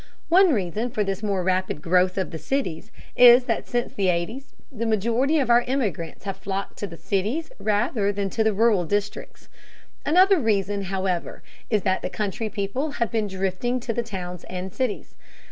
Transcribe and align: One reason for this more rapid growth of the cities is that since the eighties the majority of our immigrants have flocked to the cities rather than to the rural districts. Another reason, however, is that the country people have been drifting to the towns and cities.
One 0.29 0.51
reason 0.51 0.89
for 0.89 1.03
this 1.03 1.21
more 1.21 1.43
rapid 1.43 1.79
growth 1.79 2.17
of 2.17 2.31
the 2.31 2.39
cities 2.39 2.89
is 3.15 3.43
that 3.43 3.67
since 3.67 3.93
the 3.93 4.07
eighties 4.09 4.55
the 4.71 4.87
majority 4.87 5.37
of 5.37 5.51
our 5.51 5.61
immigrants 5.61 6.23
have 6.23 6.37
flocked 6.37 6.79
to 6.79 6.87
the 6.87 6.97
cities 6.97 7.51
rather 7.59 8.11
than 8.11 8.31
to 8.31 8.43
the 8.43 8.51
rural 8.51 8.83
districts. 8.85 9.47
Another 10.03 10.39
reason, 10.39 10.85
however, 10.85 11.43
is 11.69 11.83
that 11.83 12.01
the 12.01 12.09
country 12.09 12.49
people 12.49 12.93
have 12.93 13.11
been 13.11 13.27
drifting 13.27 13.79
to 13.81 13.93
the 13.93 14.01
towns 14.01 14.43
and 14.45 14.73
cities. 14.73 15.13